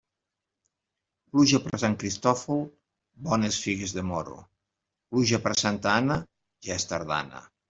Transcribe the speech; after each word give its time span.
Pluja 1.33 1.59
per 1.65 1.79
Sant 1.83 1.97
Cristòfol, 2.03 2.63
bones 3.27 3.59
figues 3.67 3.95
de 3.99 4.05
moro; 4.13 4.39
pluja 5.13 5.43
per 5.45 5.55
Santa 5.65 5.95
Anna, 6.01 6.19
ja 6.71 6.81
és 6.83 6.91
tardana. 6.95 7.45